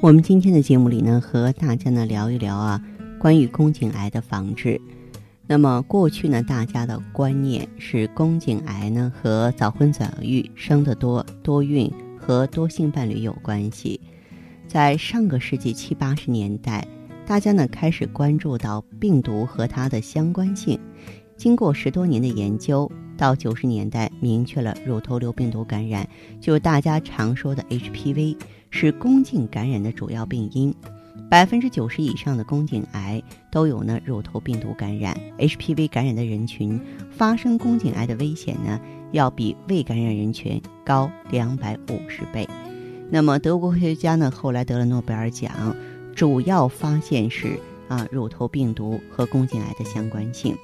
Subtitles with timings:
[0.00, 2.80] 我们今天的节目里呢，和大家呢聊一聊啊。
[3.18, 4.80] 关于宫颈癌的防治，
[5.44, 14.00] 那么过去呢，大家的观念是宫颈癌呢和早婚早育、生得多、多孕和多性伴侣有关系。
[14.68, 16.86] 在上个世纪七八十年代，
[17.26, 20.78] 大家呢开始关注到病毒和它的相关性。
[21.36, 26.08] 经过十多年的研究，到九十年代明确了乳头瘤病毒感染，
[26.40, 28.36] 就大家常说的 HPV
[28.70, 30.74] 是宫颈感染的主要病因。
[31.28, 33.20] 百分之九十以上的宫颈癌
[33.50, 42.48] 都有呢乳头病毒感染，HPV 感染的人群发生宫颈癌的危险呢，要比未感染人群高两百五十倍。
[43.10, 45.74] 那么德国科学家呢后来得了诺贝尔奖，
[46.14, 50.56] 主要发现是啊乳头病毒和宫颈癌的相关性。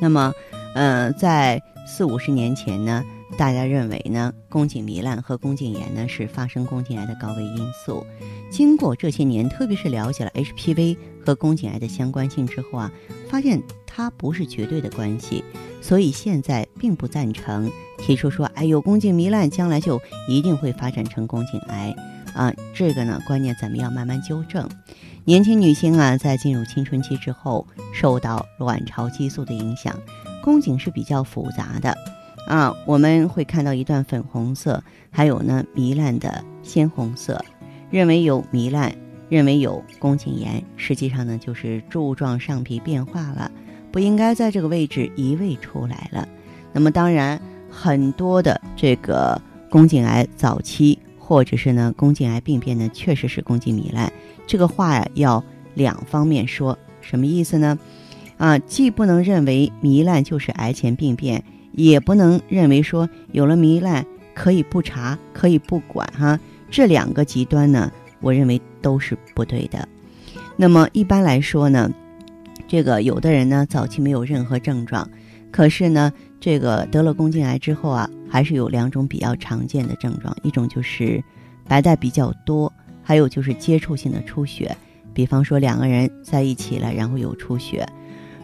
[0.00, 0.32] 那么，
[0.74, 3.02] 呃，在四五十年前呢。
[3.36, 8.06] 大家认为呢，宫颈糜烂和宫颈炎呢是发生宫颈癌的高危因素。
[8.48, 12.92] 经过这些年，特别是了解了 HPV 和宫颈癌的相关性之后啊，
[13.28, 15.42] 发现它不是绝对的关系，
[15.80, 21.92] 所以现在并不赞成提出说，哎，有宫颈糜烂将来就一定会发展成宫颈癌
[22.34, 22.54] 啊。
[22.72, 24.68] 这个呢，观念咱们要慢慢纠正。
[25.24, 29.98] 年轻女性啊，在进入青春期之后，受到卵巢激素的影响，
[30.44, 31.96] 宫颈是比较复杂的。
[32.46, 37.42] 啊，我们会看到一段粉红色，还有呢糜烂的鲜红色，
[37.90, 38.94] 认为有糜烂，
[39.30, 43.50] 认为有宫颈炎，实际上呢就是柱状上皮变化了，
[43.90, 46.28] 不应该在这个位置移位出来了。
[46.74, 47.40] 那么当然，
[47.70, 49.40] 很多的这个
[49.70, 54.12] 宫颈癌早期或者是呢宫颈癌病变呢，确实是宫颈糜烂。
[54.46, 57.78] 这个话呀要两方面说，什么意思呢？
[58.44, 61.42] 啊，既不能认为糜烂就是癌前病变。
[61.72, 66.38] 也不能认为说有了糜烂可以不查可以不管哈，
[66.70, 67.90] 这两个极端呢，
[68.20, 69.88] 我认为都是不对的。
[70.56, 71.90] 那么一般来说呢，
[72.68, 75.08] 这个有的人呢早期没有任何症状，
[75.50, 81.20] 可是呢这个得了宫颈癌之后啊，还是有两种比较常见的症状，一种就是
[81.66, 82.70] 白带比较多，
[83.02, 84.76] 还有就是接触性的出血，
[85.14, 87.84] 比方说两个人在一起了，然后有出血。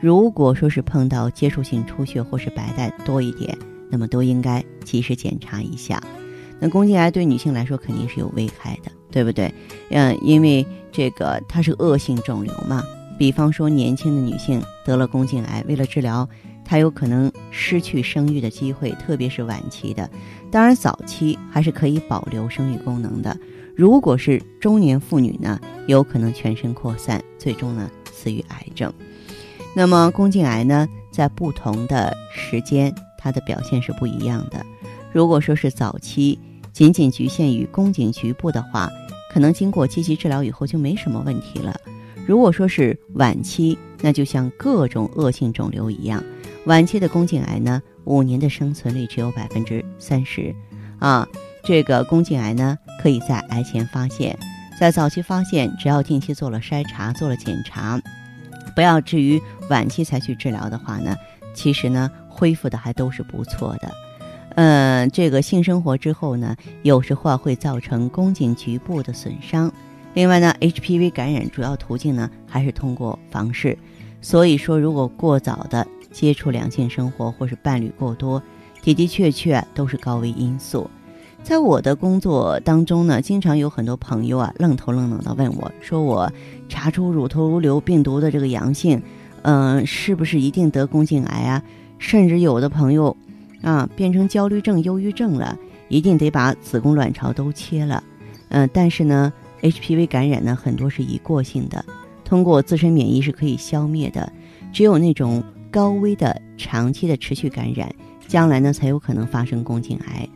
[0.00, 3.56] 如果说是碰到接触性出血或是白带多一点，
[3.90, 6.02] 那么都应该及时检查一下。
[6.58, 9.52] 那宫颈癌对女性来说肯定是有危害的，对不对？
[9.90, 12.82] 嗯，因为这个它是恶性肿瘤嘛。
[13.18, 16.28] 比方说年轻的女性得了宫颈癌，为了治疗，
[16.64, 20.08] 她有可能失去生育的机会，特别是晚期的。
[20.50, 23.36] 当然早期还是可以保留生育功能的。
[23.74, 28.92] 如果是中年妇女呢，有可能全身扩散，最终呢死于癌症。
[29.78, 34.64] 那么宫颈癌呢，在不同的时间，它的表现是不一样的。
[35.12, 36.38] 如果说是早期，
[36.72, 38.90] 仅仅局限于宫颈局部的话，
[39.30, 41.78] 可能经过积极治疗以后就没什么问题了。
[42.26, 46.24] 如果说是晚期，那就像各种恶性肿瘤一样，
[46.64, 50.54] 晚期的宫颈癌呢，五年的生存率只有百分之三十。
[50.98, 51.28] 啊，
[51.62, 54.38] 这个宫颈癌呢，可以在癌前发现，
[54.80, 58.00] 在早期发现，只要定期做了筛查，做了检查。
[58.76, 61.16] 不要至于晚期才去治疗的话呢，
[61.54, 63.90] 其实呢恢复的还都是不错的。
[64.54, 69.72] 嗯，这个性生活之后呢，有时候会造成宫颈局部的损伤。
[70.12, 73.76] 另外呢，HPV 感染主要途径呢还是通过房事，
[74.20, 78.42] 所以说如果过早的接触两性生活或是伴侣过多，
[78.82, 80.90] 的的确确都是高危因素。
[81.46, 86.28] 在我的工作当中呢，经常有很多朋友啊愣头愣脑的问我，说我
[86.68, 89.00] 查出乳头瘤病毒的这个阳性，
[89.42, 91.62] 嗯，是不是一定得宫颈癌啊？
[92.00, 93.16] 甚至有的朋友
[93.62, 95.56] 啊变成焦虑症、忧郁症了，
[95.86, 98.02] 一定得把子宫、卵巢都切了。
[98.48, 99.32] 嗯，但是呢
[99.62, 101.84] ，HPV 感染呢很多是一过性的，
[102.24, 104.32] 通过自身免疫是可以消灭的。
[104.72, 107.88] 只有那种高危的、长期的持续感染，
[108.26, 110.28] 将来呢才有可能发生宫颈癌。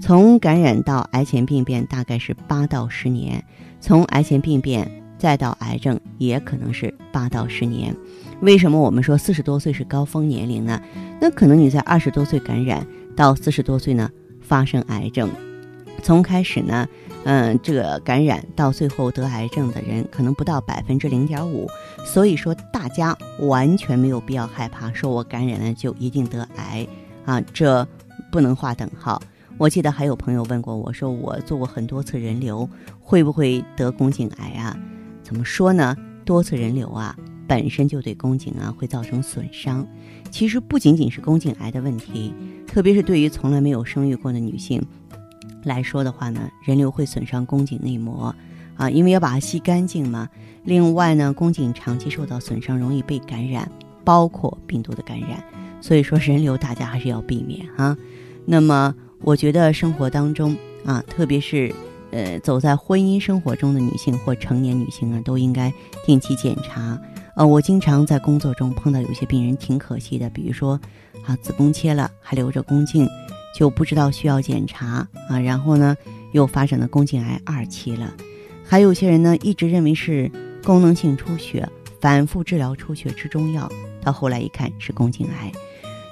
[0.00, 3.44] 从感染到癌前病变大概是八到十年，
[3.80, 4.88] 从癌前病变
[5.18, 7.94] 再到癌症也可能是八到十年。
[8.40, 10.80] 为什么我们说四十多岁是高峰年龄呢？
[11.20, 14.10] 那可能你在二十多岁感染，到四十多岁呢
[14.42, 15.30] 发生癌症，
[16.02, 16.86] 从开始呢，
[17.24, 21.66] 嗯，这个感染到最后得癌症的人可能不到百分之零点五，
[22.04, 26.86] 所以说大家完全没有必要害怕，说我感染了就一定得癌
[27.24, 27.88] 啊，这
[28.30, 29.20] 不能划等号。
[29.58, 32.68] 我记得还有朋友问过我说，我做过很多次人流，
[33.00, 34.76] 会不会得宫颈癌啊？
[35.22, 35.96] 怎么说呢？
[36.26, 37.16] 多次人流啊，
[37.48, 39.86] 本身就对宫颈啊会造成损伤。
[40.30, 42.34] 其实不仅仅是宫颈癌的问题，
[42.66, 44.84] 特别是对于从来没有生育过的女性
[45.64, 48.34] 来说的话呢，人流会损伤宫颈内膜
[48.76, 50.28] 啊，因为要把它吸干净嘛。
[50.64, 53.70] 另外呢，宫颈长期受到损伤，容易被感染，
[54.04, 55.42] 包括病毒的感染。
[55.80, 57.96] 所以说人流大家还是要避免哈。
[58.44, 58.94] 那么。
[59.22, 61.74] 我觉得生活当中啊，特别是
[62.10, 65.72] 呃走在婚姻生活中的女性或成年女性啊，都应该
[66.04, 67.00] 定期检查。
[67.34, 70.80] 呃，我经常在工作中碰到有些病人挺可惜的，比如说
[71.26, 73.06] 啊子宫切了还留着宫颈，
[73.54, 75.96] 就不知道需要检查啊，然后呢
[76.32, 78.14] 又发展到宫颈癌二期了。
[78.64, 80.30] 还有些人呢一直认为是
[80.64, 81.68] 功能性出血，
[82.00, 83.70] 反复治疗出血吃中药，
[84.00, 85.52] 到后来一看是宫颈癌。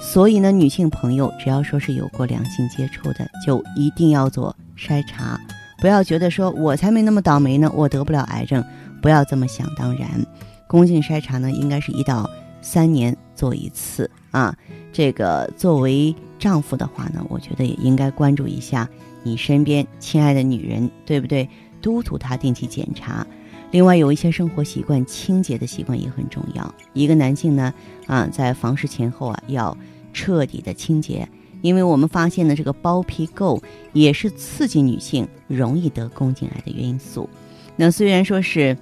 [0.00, 5.38] 所以呢，女性朋友只要说是有过两性接触的，就一定要做筛查，
[5.78, 8.64] 不要觉得说我才没那么倒霉呢，我得不了癌症，
[9.02, 10.08] 不要这么想当然。
[10.66, 12.28] 宫颈筛查呢，应该是一到
[12.62, 14.56] 三年做一次啊。
[14.92, 18.88] 这个作为丈夫的话呢，我觉得也应该关注一下
[19.22, 21.48] 你身边亲爱的女人，对不对？
[21.82, 23.26] 督促她定期检查。
[23.72, 26.74] 另外，有一些生活习惯，清洁的习惯也很重要。
[26.92, 27.72] 一个男性呢，
[28.06, 29.76] 啊，在房事前后啊，要
[30.12, 31.28] 彻底的清洁，
[31.62, 33.62] 因为我们发现呢，这个包皮垢
[33.92, 37.30] 也是刺激女性容易得宫颈癌的因素。
[37.76, 38.76] 那虽然说是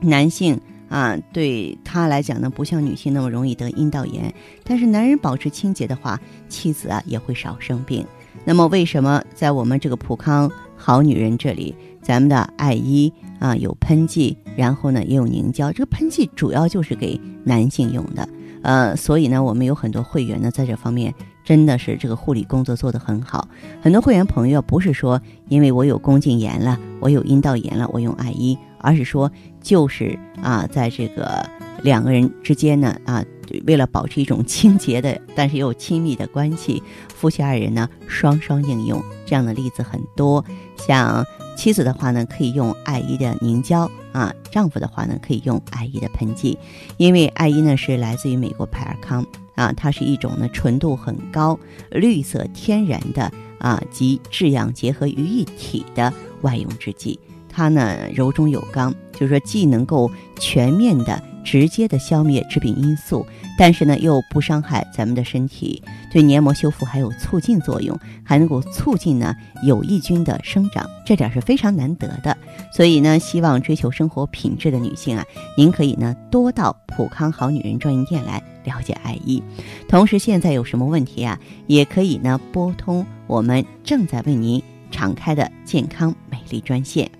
[0.00, 0.60] 男性
[0.90, 4.32] 啊，对他来讲呢，不像女性那么容易得阴道炎，
[4.62, 6.20] 但是男人保持清洁的话，
[6.50, 8.06] 妻子啊也会少生病。
[8.44, 11.74] 那么，为什么在我们这个普康好女人这里？
[12.00, 15.70] 咱们的艾依啊，有喷剂，然后呢也有凝胶。
[15.72, 18.28] 这个喷剂主要就是给男性用的，
[18.62, 21.14] 呃，所以呢，我们有很多会员呢，在这方面
[21.44, 23.48] 真的是这个护理工作做得很好。
[23.80, 29.30] 很多会员朋友不是说因为我有宫颈炎了，我有阴道炎了，我用艾依，而是说
[29.60, 31.48] 就是啊，在这个
[31.82, 33.24] 两个人之间呢啊，
[33.66, 36.82] 为了保持一种清洁的，但是又亲密的关系，
[37.14, 40.44] 夫妻二人呢双双应用，这样的例子很多，
[40.76, 41.24] 像。
[41.58, 46.56] 妻子的话呢，可以用艾依的凝胶啊；丈夫的话呢，可以用艾依的喷剂。
[46.98, 49.26] 因为艾依呢是来自于美国派尔康
[49.56, 51.58] 啊，它是一种呢纯度很高、
[51.90, 57.18] 绿色天然的啊及制氧结合于一体的外用制剂。
[57.48, 60.08] 它呢柔中有刚，就是说既能够
[60.38, 61.20] 全面的。
[61.50, 63.24] 直接的消灭致病因素，
[63.56, 69.34] 但是呢又不伤害咱们的身体，对黏膜修复还有促进作用，还能够促进呢
[69.64, 72.36] 有益菌的生长，这点是非常难得的。
[72.70, 75.24] 所以呢，希望追求生活品质的女性啊，
[75.56, 79.42] 您可以呢多到普康好女人专营店来了解爱意。
[79.88, 87.10] 同时，现在有什么问题啊，也可以呢拨通我们正在为您敞开的健康美丽专线，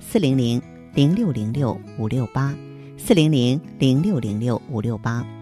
[0.00, 0.60] 四零零
[0.92, 2.52] 零六零六五六八。
[2.96, 5.35] 四零零零六零六五六八。